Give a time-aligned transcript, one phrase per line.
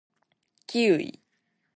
[0.65, 1.19] キウイ